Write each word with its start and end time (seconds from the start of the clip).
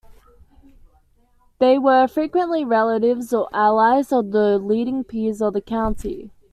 They 1.59 1.77
were 1.77 2.07
frequently 2.07 2.65
relatives 2.65 3.31
or 3.31 3.47
allies 3.53 4.11
of 4.11 4.31
the 4.31 4.57
leading 4.57 5.03
peers 5.03 5.43
of 5.43 5.53
the 5.53 5.61
county. 5.61 6.31